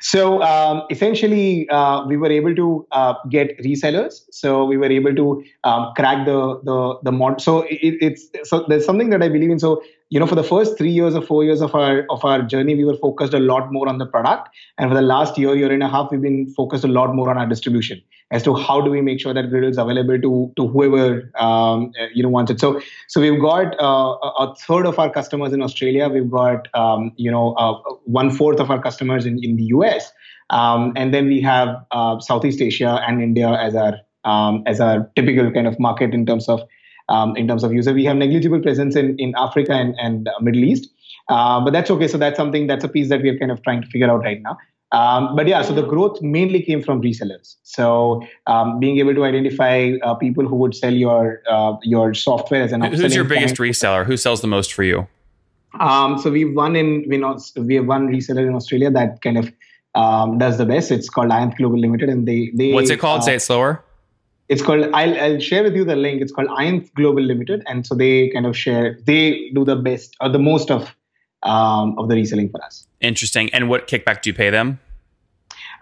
So 0.00 0.42
um, 0.42 0.82
essentially, 0.90 1.68
uh, 1.70 2.04
we 2.06 2.16
were 2.16 2.30
able 2.30 2.54
to 2.54 2.86
uh, 2.92 3.14
get 3.30 3.58
resellers. 3.58 4.22
So 4.30 4.64
we 4.64 4.76
were 4.76 4.90
able 4.90 5.14
to 5.14 5.44
um, 5.64 5.92
crack 5.96 6.26
the 6.26 6.60
the 6.64 6.98
the 7.02 7.12
mod. 7.12 7.40
So 7.40 7.62
it, 7.62 7.96
it's 8.00 8.28
so 8.44 8.64
there's 8.68 8.84
something 8.84 9.10
that 9.10 9.22
I 9.22 9.28
believe 9.28 9.50
in. 9.50 9.58
So 9.58 9.82
you 10.12 10.20
know, 10.20 10.26
for 10.26 10.34
the 10.34 10.44
first 10.44 10.76
three 10.76 10.90
years 10.90 11.14
or 11.14 11.22
four 11.22 11.42
years 11.42 11.62
of 11.62 11.74
our 11.74 12.04
of 12.10 12.22
our 12.22 12.42
journey, 12.42 12.74
we 12.74 12.84
were 12.84 12.96
focused 12.96 13.32
a 13.32 13.38
lot 13.38 13.72
more 13.72 13.88
on 13.88 13.96
the 13.96 14.04
product, 14.14 14.50
and 14.76 14.90
for 14.90 14.94
the 14.94 15.06
last 15.10 15.38
year, 15.38 15.54
year 15.60 15.72
and 15.72 15.82
a 15.82 15.88
half, 15.88 16.10
we've 16.10 16.20
been 16.20 16.52
focused 16.56 16.84
a 16.84 16.88
lot 16.88 17.14
more 17.14 17.30
on 17.30 17.38
our 17.38 17.46
distribution 17.52 18.02
as 18.30 18.42
to 18.42 18.54
how 18.54 18.82
do 18.82 18.90
we 18.90 19.00
make 19.06 19.20
sure 19.20 19.32
that 19.32 19.48
Grid 19.48 19.64
is 19.64 19.78
available 19.78 20.20
to 20.26 20.32
to 20.58 20.66
whoever 20.68 21.30
um, 21.46 21.92
uh, 21.98 22.08
you 22.14 22.22
know 22.22 22.28
wants 22.28 22.52
it. 22.52 22.60
So 22.60 22.82
so 23.08 23.22
we've 23.22 23.40
got 23.40 23.80
uh, 23.80 24.18
a 24.28 24.44
a 24.44 24.54
third 24.66 24.90
of 24.92 24.98
our 24.98 25.08
customers 25.16 25.54
in 25.54 25.64
Australia. 25.68 26.10
We've 26.18 26.30
got 26.36 26.68
um, 26.82 27.08
you 27.16 27.30
know 27.30 27.54
uh, 27.64 27.72
one 28.18 28.30
fourth 28.42 28.60
of 28.66 28.70
our 28.76 28.82
customers 28.90 29.24
in, 29.32 29.42
in 29.42 29.56
the 29.56 29.70
US, 29.78 30.12
um, 30.50 30.92
and 30.94 31.14
then 31.14 31.32
we 31.34 31.40
have 31.48 31.74
uh, 31.90 32.20
Southeast 32.28 32.60
Asia 32.68 32.94
and 33.08 33.26
India 33.30 33.56
as 33.70 33.82
our 33.86 33.98
um, 34.36 34.62
as 34.66 34.86
our 34.90 35.10
typical 35.16 35.50
kind 35.58 35.74
of 35.74 35.82
market 35.88 36.20
in 36.20 36.26
terms 36.26 36.50
of 36.50 36.68
um, 37.12 37.36
in 37.36 37.46
terms 37.46 37.62
of 37.62 37.72
user. 37.72 37.92
We 37.92 38.04
have 38.06 38.16
negligible 38.16 38.60
presence 38.60 38.96
in 38.96 39.16
in 39.18 39.34
Africa 39.36 39.72
and, 39.72 39.94
and 40.08 40.28
uh, 40.28 40.32
Middle 40.40 40.64
East, 40.64 40.90
uh, 41.28 41.60
but 41.64 41.72
that's 41.72 41.90
okay. 41.96 42.08
So 42.08 42.18
that's 42.18 42.36
something 42.36 42.66
that's 42.66 42.84
a 42.84 42.88
piece 42.88 43.08
that 43.10 43.22
we 43.22 43.28
are 43.30 43.38
kind 43.38 43.50
of 43.50 43.62
trying 43.62 43.82
to 43.82 43.88
figure 43.88 44.10
out 44.10 44.22
right 44.28 44.42
now. 44.42 44.58
Um, 44.92 45.34
but 45.36 45.48
yeah, 45.48 45.62
so 45.62 45.74
the 45.74 45.86
growth 45.86 46.20
mainly 46.20 46.62
came 46.62 46.82
from 46.82 47.00
resellers. 47.00 47.56
So 47.62 48.22
um, 48.46 48.78
being 48.78 48.98
able 48.98 49.14
to 49.14 49.24
identify 49.24 49.92
uh, 50.02 50.14
people 50.14 50.46
who 50.46 50.56
would 50.56 50.74
sell 50.74 50.92
your 50.92 51.42
uh, 51.50 51.76
your 51.82 52.12
software 52.14 52.62
as 52.62 52.72
an 52.72 52.82
option. 52.82 53.00
Who's 53.00 53.14
your 53.14 53.24
biggest 53.24 53.56
point. 53.56 53.70
reseller? 53.70 54.04
Who 54.04 54.16
sells 54.16 54.42
the 54.42 54.48
most 54.48 54.72
for 54.72 54.82
you? 54.82 55.06
Um, 55.80 56.18
so 56.18 56.30
we've 56.30 56.54
won 56.54 56.76
in 56.76 57.04
we 57.08 57.16
know 57.16 57.38
we 57.56 57.76
have 57.76 57.86
one 57.86 58.08
reseller 58.08 58.46
in 58.46 58.54
Australia 58.54 58.90
that 58.90 59.22
kind 59.22 59.38
of 59.38 59.52
um, 59.94 60.36
does 60.38 60.58
the 60.58 60.66
best. 60.66 60.90
It's 60.90 61.08
called 61.08 61.30
Ion 61.30 61.54
Global 61.56 61.78
Limited, 61.78 62.10
and 62.10 62.28
they 62.28 62.52
they 62.54 62.72
What's 62.72 62.90
it 62.90 62.98
called? 62.98 63.20
uh, 63.20 63.24
Say 63.24 63.34
it 63.36 63.40
slower. 63.40 63.82
It's 64.48 64.62
called 64.62 64.90
I'll, 64.92 65.18
I'll 65.18 65.40
share 65.40 65.62
with 65.62 65.74
you 65.74 65.84
the 65.84 65.96
link. 65.96 66.20
It's 66.20 66.32
called 66.32 66.48
iron 66.56 66.88
global 66.94 67.22
limited. 67.22 67.62
And 67.66 67.86
so 67.86 67.94
they 67.94 68.30
kind 68.30 68.46
of 68.46 68.56
share 68.56 68.98
they 69.04 69.50
do 69.54 69.64
the 69.64 69.76
best 69.76 70.16
or 70.20 70.28
the 70.28 70.38
most 70.38 70.70
of 70.70 70.94
um, 71.42 71.98
of 71.98 72.08
the 72.08 72.14
reselling 72.14 72.50
for 72.50 72.62
us. 72.64 72.86
Interesting. 73.00 73.52
And 73.52 73.68
what 73.68 73.88
kickback 73.88 74.22
do 74.22 74.30
you 74.30 74.34
pay 74.34 74.50
them? 74.50 74.78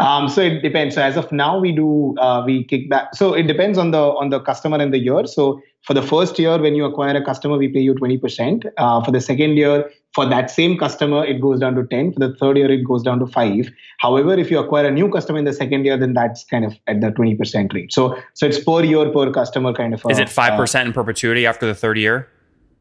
um, 0.01 0.29
so 0.29 0.41
it 0.41 0.63
depends. 0.63 0.95
So 0.95 1.03
as 1.03 1.17
of 1.17 1.31
now 1.31 1.59
we 1.59 1.73
do 1.73 2.17
uh, 2.19 2.43
we 2.45 2.65
kick 2.65 2.89
back 2.89 3.15
so 3.15 3.35
it 3.35 3.45
depends 3.45 3.79
on 3.79 3.91
the 3.91 4.01
on 4.01 4.31
the 4.31 4.41
customer 4.41 4.79
and 4.79 4.93
the 4.93 4.99
year. 4.99 5.27
So 5.27 5.61
for 5.83 5.95
the 5.95 6.03
first 6.03 6.39
year, 6.39 6.59
when 6.59 6.75
you 6.75 6.85
acquire 6.85 7.17
a 7.17 7.25
customer, 7.25 7.57
we 7.57 7.69
pay 7.69 7.81
you 7.81 7.95
20%. 7.95 8.71
Uh, 8.77 9.03
for 9.03 9.11
the 9.11 9.21
second 9.21 9.57
year, 9.57 9.91
for 10.15 10.27
that 10.27 10.51
same 10.51 10.77
customer, 10.77 11.25
it 11.25 11.41
goes 11.41 11.61
down 11.61 11.75
to 11.75 11.87
10. 11.87 12.13
For 12.13 12.21
the 12.21 12.35
third 12.37 12.59
year, 12.59 12.71
it 12.71 12.85
goes 12.85 13.03
down 13.03 13.19
to 13.21 13.27
5. 13.27 13.71
However, 13.99 14.35
if 14.35 14.51
you 14.51 14.59
acquire 14.59 14.87
a 14.87 14.91
new 14.91 15.11
customer 15.11 15.39
in 15.39 15.47
the 15.47 15.53
second 15.55 15.85
year, 15.87 15.97
then 15.97 16.13
that's 16.13 16.45
kind 16.45 16.65
of 16.67 16.75
at 16.87 17.01
the 17.01 17.09
20% 17.09 17.73
rate. 17.73 17.93
So, 17.93 18.19
so 18.35 18.47
it's 18.47 18.63
per 18.63 18.85
year 18.85 19.11
per 19.11 19.33
customer 19.33 19.73
kind 19.73 19.95
of. 19.95 20.05
A, 20.05 20.09
Is 20.11 20.19
it 20.19 20.29
5% 20.29 20.75
uh, 20.75 20.87
in 20.87 20.93
perpetuity 20.93 21.47
after 21.47 21.67
the 21.67 21.75
third 21.75 21.97
year? 21.97 22.29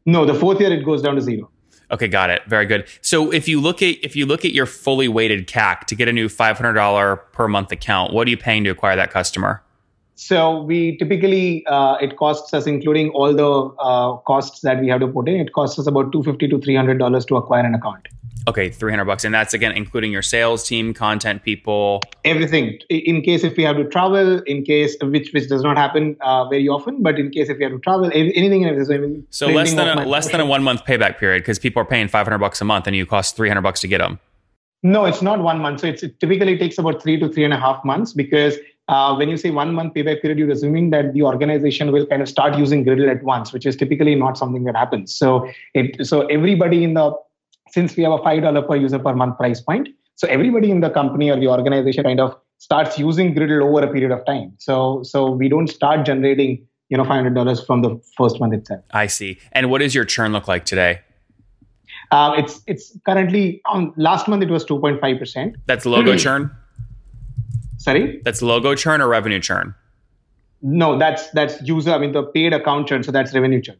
No, 0.04 0.26
the 0.26 0.34
fourth 0.34 0.60
year, 0.60 0.72
it 0.72 0.84
goes 0.84 1.00
down 1.02 1.14
to 1.14 1.22
zero. 1.22 1.50
Okay, 1.90 2.06
got 2.06 2.30
it. 2.30 2.42
Very 2.46 2.66
good. 2.66 2.86
So 3.00 3.32
if 3.32 3.48
you 3.48 3.60
look 3.60 3.82
at 3.82 3.96
if 4.02 4.14
you 4.14 4.24
look 4.24 4.44
at 4.44 4.52
your 4.52 4.66
fully 4.66 5.08
weighted 5.08 5.48
CAC 5.48 5.86
to 5.86 5.96
get 5.96 6.08
a 6.08 6.12
new 6.12 6.28
five 6.28 6.56
hundred 6.56 6.74
dollar 6.74 7.16
per 7.16 7.48
month 7.48 7.72
account, 7.72 8.12
what 8.12 8.28
are 8.28 8.30
you 8.30 8.36
paying 8.36 8.62
to 8.64 8.70
acquire 8.70 8.94
that 8.94 9.10
customer? 9.10 9.62
So 10.20 10.60
we 10.60 10.98
typically 10.98 11.64
uh, 11.66 11.96
it 11.98 12.18
costs 12.18 12.52
us, 12.52 12.66
including 12.66 13.08
all 13.10 13.34
the 13.34 13.50
uh, 13.82 14.18
costs 14.18 14.60
that 14.60 14.78
we 14.78 14.88
have 14.88 15.00
to 15.00 15.08
put 15.08 15.30
in, 15.30 15.36
it 15.40 15.54
costs 15.54 15.78
us 15.78 15.86
about 15.86 16.12
two 16.12 16.22
fifty 16.22 16.46
to 16.46 16.60
three 16.60 16.76
hundred 16.76 16.98
dollars 16.98 17.24
to 17.26 17.36
acquire 17.36 17.64
an 17.64 17.74
account. 17.74 18.06
Okay, 18.46 18.68
three 18.68 18.92
hundred 18.92 19.06
bucks, 19.06 19.24
and 19.24 19.32
that's 19.32 19.54
again 19.54 19.72
including 19.72 20.12
your 20.12 20.20
sales 20.20 20.66
team, 20.68 20.92
content 20.92 21.42
people, 21.42 22.02
everything. 22.26 22.78
In 22.90 23.22
case 23.22 23.44
if 23.44 23.56
we 23.56 23.62
have 23.62 23.76
to 23.76 23.84
travel, 23.84 24.40
in 24.40 24.62
case 24.62 24.94
which 25.00 25.30
which 25.32 25.48
does 25.48 25.62
not 25.62 25.78
happen 25.78 26.18
uh, 26.20 26.46
very 26.50 26.68
often, 26.68 27.02
but 27.02 27.18
in 27.18 27.30
case 27.30 27.48
if 27.48 27.56
we 27.56 27.64
have 27.64 27.72
to 27.72 27.78
travel, 27.78 28.10
anything. 28.12 28.66
anything 28.66 29.26
so 29.30 29.46
less 29.46 29.72
than 29.72 29.98
a, 29.98 30.04
less 30.04 30.30
than 30.30 30.40
a 30.40 30.44
one 30.44 30.62
month 30.62 30.84
payback 30.84 31.16
period 31.16 31.40
because 31.40 31.58
people 31.58 31.80
are 31.80 31.86
paying 31.86 32.08
five 32.08 32.26
hundred 32.26 32.40
bucks 32.40 32.60
a 32.60 32.66
month, 32.66 32.86
and 32.86 32.94
you 32.94 33.06
cost 33.06 33.36
three 33.36 33.48
hundred 33.48 33.62
bucks 33.62 33.80
to 33.80 33.88
get 33.88 33.98
them. 33.98 34.20
No, 34.82 35.06
it's 35.06 35.22
not 35.22 35.40
one 35.40 35.60
month. 35.60 35.80
So 35.80 35.86
it's, 35.86 36.02
it 36.02 36.20
typically 36.20 36.58
takes 36.58 36.78
about 36.78 37.02
three 37.02 37.18
to 37.20 37.28
three 37.30 37.44
and 37.44 37.54
a 37.54 37.58
half 37.58 37.84
months 37.84 38.12
because 38.12 38.56
uh, 38.90 39.14
when 39.14 39.28
you 39.28 39.36
say 39.36 39.50
one 39.50 39.72
month 39.72 39.94
payback 39.94 40.20
period, 40.20 40.38
you're 40.38 40.50
assuming 40.50 40.90
that 40.90 41.12
the 41.14 41.22
organization 41.22 41.92
will 41.92 42.06
kind 42.06 42.20
of 42.20 42.28
start 42.28 42.58
using 42.58 42.84
Gridle 42.84 43.08
at 43.08 43.22
once, 43.22 43.52
which 43.52 43.64
is 43.64 43.76
typically 43.76 44.16
not 44.16 44.36
something 44.36 44.64
that 44.64 44.74
happens. 44.74 45.14
So 45.14 45.48
it 45.74 46.04
so 46.04 46.26
everybody 46.26 46.82
in 46.82 46.94
the 46.94 47.12
since 47.70 47.96
we 47.96 48.02
have 48.02 48.12
a 48.12 48.22
five 48.24 48.42
dollar 48.42 48.62
per 48.62 48.74
user 48.74 48.98
per 48.98 49.14
month 49.14 49.38
price 49.38 49.60
point, 49.60 49.88
so 50.16 50.26
everybody 50.26 50.72
in 50.72 50.80
the 50.80 50.90
company 50.90 51.30
or 51.30 51.38
the 51.38 51.46
organization 51.46 52.02
kind 52.02 52.18
of 52.18 52.36
starts 52.58 52.98
using 52.98 53.32
Gridle 53.32 53.62
over 53.62 53.84
a 53.84 53.92
period 53.92 54.10
of 54.10 54.26
time. 54.26 54.52
So 54.58 55.04
so 55.04 55.30
we 55.30 55.48
don't 55.48 55.68
start 55.68 56.04
generating 56.04 56.66
you 56.88 56.96
know 56.96 57.04
five 57.04 57.22
hundred 57.22 57.36
dollars 57.36 57.64
from 57.64 57.82
the 57.82 57.96
first 58.16 58.40
month 58.40 58.54
itself. 58.54 58.82
I 58.90 59.06
see. 59.06 59.38
And 59.52 59.70
what 59.70 59.78
does 59.78 59.94
your 59.94 60.04
churn 60.04 60.32
look 60.32 60.48
like 60.48 60.64
today? 60.64 61.00
Uh, 62.10 62.34
it's 62.36 62.60
it's 62.66 62.98
currently 63.06 63.60
on 63.66 63.92
last 63.96 64.26
month 64.26 64.42
it 64.42 64.50
was 64.50 64.64
two 64.64 64.80
point 64.80 65.00
five 65.00 65.20
percent. 65.20 65.54
That's 65.66 65.86
logo 65.86 66.16
churn. 66.26 66.50
Sorry? 67.80 68.20
That's 68.24 68.42
logo 68.42 68.74
churn 68.74 69.00
or 69.00 69.08
revenue 69.08 69.40
churn? 69.40 69.74
No, 70.60 70.98
that's 70.98 71.30
that's 71.30 71.62
user. 71.62 71.92
I 71.92 71.98
mean, 71.98 72.12
the 72.12 72.22
paid 72.22 72.52
account 72.52 72.86
churn. 72.86 73.02
So 73.02 73.10
that's 73.10 73.32
revenue 73.32 73.62
churn. 73.62 73.76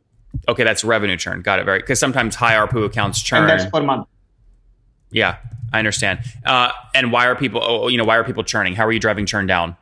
Okay, 0.49 0.65
that's 0.65 0.83
revenue 0.83 1.19
churn. 1.19 1.43
Got 1.43 1.59
it. 1.59 1.67
Very 1.67 1.81
because 1.81 2.01
sometimes 2.01 2.35
high 2.35 2.55
ARPU 2.55 2.87
accounts 2.87 3.21
churn. 3.23 3.43
And 3.43 3.51
that's 3.51 3.71
per 3.71 3.83
month. 3.83 4.09
Yeah, 5.11 5.37
I 5.71 5.79
understand. 5.81 6.21
Uh, 6.47 6.73
and 6.95 7.13
why 7.13 7.27
are 7.27 7.37
people? 7.37 7.61
Oh, 7.63 7.89
you 7.89 7.99
know, 7.99 8.05
why 8.05 8.17
are 8.17 8.25
people 8.25 8.43
churning? 8.43 8.75
How 8.75 8.87
are 8.87 8.93
you 8.93 9.01
driving 9.01 9.27
churn 9.27 9.47
down? 9.47 9.77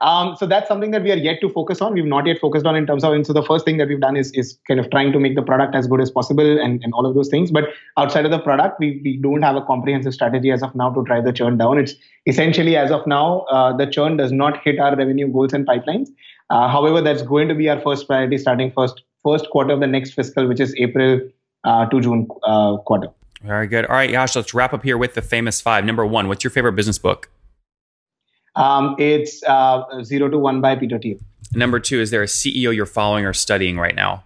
Um, 0.00 0.34
so 0.36 0.46
that's 0.46 0.66
something 0.66 0.92
that 0.92 1.02
we 1.02 1.12
are 1.12 1.16
yet 1.16 1.40
to 1.42 1.50
focus 1.50 1.82
on. 1.82 1.92
We've 1.92 2.06
not 2.06 2.26
yet 2.26 2.38
focused 2.38 2.64
on 2.64 2.74
in 2.74 2.86
terms 2.86 3.04
of, 3.04 3.12
and 3.12 3.26
so 3.26 3.34
the 3.34 3.42
first 3.42 3.66
thing 3.66 3.76
that 3.76 3.88
we've 3.88 4.00
done 4.00 4.16
is, 4.16 4.32
is 4.32 4.58
kind 4.66 4.80
of 4.80 4.90
trying 4.90 5.12
to 5.12 5.20
make 5.20 5.34
the 5.34 5.42
product 5.42 5.74
as 5.74 5.86
good 5.86 6.00
as 6.00 6.10
possible 6.10 6.58
and, 6.58 6.82
and 6.82 6.94
all 6.94 7.04
of 7.04 7.14
those 7.14 7.28
things. 7.28 7.50
But 7.50 7.64
outside 7.98 8.24
of 8.24 8.30
the 8.30 8.38
product, 8.38 8.80
we, 8.80 9.00
we 9.04 9.18
don't 9.18 9.42
have 9.42 9.56
a 9.56 9.62
comprehensive 9.62 10.14
strategy 10.14 10.50
as 10.50 10.62
of 10.62 10.74
now 10.74 10.90
to 10.90 11.02
drive 11.02 11.24
the 11.24 11.32
churn 11.32 11.58
down. 11.58 11.78
It's 11.78 11.94
essentially 12.26 12.76
as 12.76 12.90
of 12.90 13.06
now, 13.06 13.40
uh, 13.50 13.76
the 13.76 13.86
churn 13.86 14.16
does 14.16 14.32
not 14.32 14.62
hit 14.64 14.78
our 14.78 14.96
revenue 14.96 15.30
goals 15.30 15.52
and 15.52 15.66
pipelines. 15.66 16.08
Uh, 16.48 16.68
however, 16.68 17.00
that's 17.00 17.22
going 17.22 17.48
to 17.48 17.54
be 17.54 17.68
our 17.68 17.80
first 17.80 18.08
priority 18.08 18.38
starting 18.38 18.72
first 18.72 19.02
first 19.22 19.50
quarter 19.50 19.74
of 19.74 19.80
the 19.80 19.86
next 19.86 20.12
fiscal, 20.12 20.48
which 20.48 20.60
is 20.60 20.74
April 20.78 21.20
uh, 21.64 21.86
to 21.86 22.00
June 22.00 22.26
uh, 22.44 22.78
quarter. 22.78 23.08
Very 23.42 23.66
good. 23.66 23.86
All 23.86 23.94
right, 23.94 24.10
Yash, 24.10 24.34
let's 24.34 24.54
wrap 24.54 24.72
up 24.72 24.82
here 24.82 24.98
with 24.98 25.14
the 25.14 25.22
famous 25.22 25.60
five. 25.60 25.84
Number 25.84 26.04
one, 26.06 26.28
what's 26.28 26.42
your 26.42 26.50
favorite 26.50 26.72
business 26.72 26.98
book? 26.98 27.28
Um, 28.60 28.94
it's 28.98 29.42
uh, 29.44 29.82
Zero 30.04 30.28
to 30.28 30.38
One 30.38 30.60
by 30.60 30.76
Peter 30.76 30.98
Thiel. 30.98 31.18
Number 31.54 31.80
two, 31.80 32.00
is 32.00 32.10
there 32.10 32.22
a 32.22 32.26
CEO 32.26 32.74
you're 32.74 32.86
following 32.86 33.24
or 33.24 33.32
studying 33.32 33.78
right 33.78 33.94
now? 33.94 34.22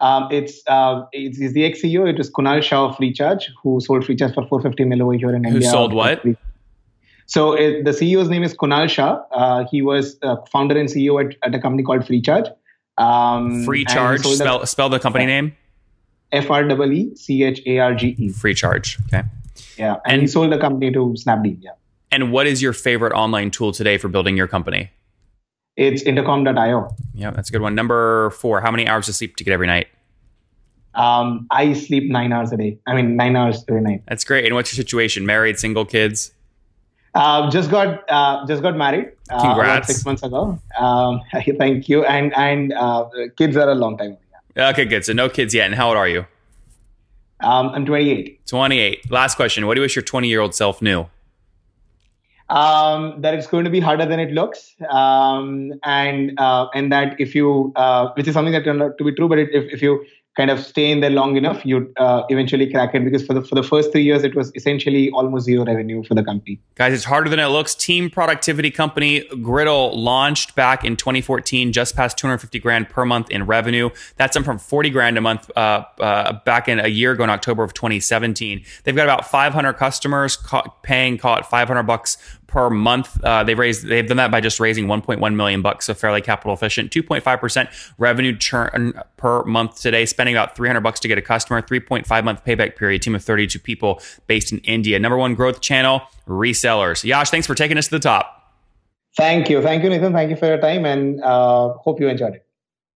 Um, 0.00 0.28
it's, 0.30 0.60
uh, 0.66 1.04
it's, 1.12 1.38
it's 1.40 1.54
the 1.54 1.64
ex 1.64 1.80
CEO. 1.80 2.08
It 2.08 2.18
is 2.18 2.30
Kunal 2.30 2.62
Shah 2.62 2.86
of 2.86 2.96
Freecharge, 2.96 3.44
who 3.62 3.80
sold 3.80 4.04
Freecharge 4.04 4.34
for 4.34 4.46
450 4.46 4.84
mil 4.84 5.02
over 5.02 5.14
here 5.14 5.34
in 5.34 5.44
who 5.44 5.50
India. 5.50 5.68
Who 5.68 5.72
sold 5.72 5.92
what? 5.92 6.24
So 7.26 7.52
it, 7.52 7.84
the 7.84 7.92
CEO's 7.92 8.28
name 8.28 8.42
is 8.42 8.54
Kunal 8.54 8.88
Shah. 8.88 9.22
Uh, 9.32 9.64
he 9.70 9.82
was 9.82 10.18
founder 10.50 10.78
and 10.78 10.88
CEO 10.88 11.24
at, 11.24 11.36
at, 11.42 11.54
a 11.54 11.60
company 11.60 11.82
called 11.82 12.02
Freecharge. 12.02 12.48
Um, 12.96 13.64
Freecharge. 13.64 14.24
Spell, 14.24 14.60
the, 14.60 14.66
spell 14.66 14.88
the 14.88 14.98
company 14.98 15.26
name. 15.26 15.56
F 16.32 16.50
R 16.50 16.68
E 16.68 16.96
E 16.96 17.14
C 17.14 17.44
H 17.44 17.62
A 17.66 17.78
R 17.78 17.94
G 17.94 18.16
E. 18.18 18.28
Freecharge. 18.30 19.00
Okay. 19.06 19.26
Yeah, 19.76 19.94
and, 20.04 20.14
and 20.14 20.22
he 20.22 20.26
sold 20.26 20.52
the 20.52 20.58
company 20.58 20.92
to 20.92 21.14
Snapdeal. 21.16 21.58
Yeah. 21.60 21.70
And 22.10 22.32
what 22.32 22.46
is 22.46 22.62
your 22.62 22.72
favorite 22.72 23.12
online 23.12 23.50
tool 23.50 23.72
today 23.72 23.98
for 23.98 24.08
building 24.08 24.36
your 24.36 24.48
company? 24.48 24.90
It's 25.76 26.02
intercom.io. 26.02 26.88
Yeah, 27.14 27.30
that's 27.30 27.50
a 27.50 27.52
good 27.52 27.62
one. 27.62 27.74
Number 27.74 28.30
four, 28.30 28.60
how 28.60 28.70
many 28.70 28.88
hours 28.88 29.08
of 29.08 29.14
sleep 29.14 29.36
do 29.36 29.42
you 29.42 29.44
get 29.44 29.52
every 29.52 29.66
night? 29.66 29.86
Um, 30.94 31.46
I 31.50 31.72
sleep 31.74 32.10
nine 32.10 32.32
hours 32.32 32.50
a 32.52 32.56
day. 32.56 32.78
I 32.86 32.94
mean, 32.94 33.16
nine 33.16 33.36
hours 33.36 33.64
every 33.68 33.82
night. 33.82 34.02
That's 34.08 34.24
great. 34.24 34.46
And 34.46 34.54
what's 34.54 34.72
your 34.72 34.82
situation? 34.82 35.24
Married, 35.24 35.58
single, 35.58 35.84
kids? 35.84 36.32
Uh, 37.14 37.48
just 37.50 37.70
got 37.70 38.10
uh, 38.10 38.46
just 38.46 38.62
got 38.62 38.76
married. 38.76 39.12
Uh, 39.30 39.40
Congrats! 39.40 39.86
six 39.86 40.04
months 40.04 40.22
ago. 40.22 40.58
Um, 40.78 41.20
thank 41.58 41.88
you. 41.88 42.04
And 42.04 42.36
and 42.36 42.72
uh, 42.72 43.08
kids 43.36 43.56
are 43.56 43.70
a 43.70 43.74
long 43.74 43.96
time. 43.96 44.16
Yeah. 44.56 44.70
Okay, 44.70 44.84
good. 44.84 45.04
So 45.04 45.12
no 45.12 45.28
kids 45.28 45.54
yet. 45.54 45.66
And 45.66 45.74
how 45.74 45.88
old 45.88 45.96
are 45.96 46.08
you? 46.08 46.26
Um, 47.40 47.68
I'm 47.68 47.86
28. 47.86 48.46
28. 48.46 49.10
Last 49.12 49.36
question. 49.36 49.66
What 49.66 49.74
do 49.74 49.80
you 49.80 49.84
wish 49.84 49.94
your 49.94 50.02
20 50.02 50.28
year 50.28 50.40
old 50.40 50.54
self 50.54 50.82
knew? 50.82 51.06
Um, 52.50 53.20
that 53.20 53.34
it's 53.34 53.46
going 53.46 53.64
to 53.64 53.70
be 53.70 53.78
harder 53.78 54.06
than 54.06 54.18
it 54.18 54.32
looks, 54.32 54.74
um, 54.88 55.74
and 55.84 56.32
uh, 56.40 56.68
and 56.74 56.90
that 56.90 57.20
if 57.20 57.34
you, 57.34 57.74
uh, 57.76 58.08
which 58.14 58.26
is 58.26 58.32
something 58.32 58.54
that 58.54 58.64
turned 58.64 58.82
out 58.82 58.96
to 58.96 59.04
be 59.04 59.12
true, 59.12 59.28
but 59.28 59.38
it, 59.38 59.50
if 59.52 59.70
if 59.70 59.82
you 59.82 60.02
kind 60.38 60.52
of 60.52 60.60
stay 60.60 60.90
in 60.90 61.00
there 61.00 61.10
long 61.10 61.36
enough, 61.36 61.66
you'd 61.66 61.92
uh, 61.98 62.22
eventually 62.28 62.70
crack 62.70 62.94
it 62.94 63.04
because 63.04 63.26
for 63.26 63.34
the 63.34 63.42
for 63.42 63.56
the 63.56 63.62
first 63.62 63.90
three 63.90 64.04
years, 64.04 64.22
it 64.22 64.36
was 64.36 64.52
essentially 64.54 65.10
almost 65.10 65.46
zero 65.46 65.64
revenue 65.64 66.02
for 66.04 66.14
the 66.14 66.22
company. 66.22 66.60
Guys, 66.76 66.92
it's 66.94 67.04
harder 67.04 67.28
than 67.28 67.40
it 67.40 67.46
looks. 67.46 67.74
Team 67.74 68.08
productivity 68.08 68.70
company 68.70 69.22
Gridle 69.48 69.92
launched 69.94 70.54
back 70.54 70.84
in 70.84 70.96
2014, 70.96 71.72
just 71.72 71.96
past 71.96 72.16
250 72.16 72.60
grand 72.60 72.88
per 72.88 73.04
month 73.04 73.30
in 73.30 73.46
revenue. 73.46 73.90
That's 74.16 74.36
up 74.36 74.44
from 74.44 74.58
40 74.58 74.90
grand 74.90 75.18
a 75.18 75.20
month 75.20 75.50
uh, 75.56 75.84
uh, 75.98 76.38
back 76.44 76.68
in 76.68 76.78
a 76.78 76.88
year 76.88 77.12
ago 77.12 77.24
in 77.24 77.30
October 77.30 77.64
of 77.64 77.74
2017. 77.74 78.64
They've 78.84 78.94
got 78.94 79.04
about 79.04 79.28
500 79.28 79.72
customers 79.72 80.36
ca- 80.36 80.68
paying, 80.82 81.18
call 81.18 81.36
it 81.38 81.46
500 81.46 81.82
bucks 81.82 82.16
per 82.48 82.68
month. 82.68 83.22
Uh, 83.22 83.44
they've 83.44 83.58
raised 83.58 83.86
they've 83.86 84.08
done 84.08 84.16
that 84.16 84.32
by 84.32 84.40
just 84.40 84.58
raising 84.58 84.86
1.1 84.86 85.34
million 85.36 85.62
bucks, 85.62 85.86
so 85.86 85.94
fairly 85.94 86.20
capital 86.20 86.52
efficient. 86.52 86.90
2.5 86.90 87.38
percent 87.38 87.70
revenue 87.98 88.36
churn 88.36 89.00
per 89.16 89.44
month 89.44 89.80
today, 89.80 90.04
spending 90.04 90.34
about 90.34 90.56
300 90.56 90.80
bucks 90.80 90.98
to 90.98 91.06
get 91.06 91.16
a 91.16 91.22
customer. 91.22 91.62
3.5 91.62 92.24
month 92.24 92.44
payback 92.44 92.74
period. 92.74 93.02
Team 93.02 93.14
of 93.14 93.22
32 93.22 93.60
people 93.60 94.00
based 94.26 94.50
in 94.50 94.58
India. 94.60 94.98
Number 94.98 95.16
one 95.16 95.36
growth 95.36 95.60
channel 95.60 96.02
resellers. 96.26 97.04
Yash, 97.04 97.30
thanks 97.30 97.46
for 97.46 97.54
taking 97.54 97.78
us 97.78 97.86
to 97.86 97.92
the 97.92 98.00
top. 98.00 98.34
Thank 99.16 99.48
you, 99.48 99.62
thank 99.62 99.82
you, 99.82 99.90
Nathan. 99.90 100.12
Thank 100.12 100.30
you 100.30 100.36
for 100.36 100.46
your 100.46 100.58
time, 100.58 100.84
and 100.84 101.22
uh, 101.22 101.74
hope 101.74 102.00
you 102.00 102.08
enjoyed 102.08 102.34
it. 102.34 102.47